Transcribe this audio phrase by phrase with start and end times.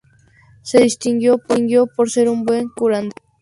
[0.63, 1.37] Se distinguió
[1.85, 3.13] por ser un buen curandero.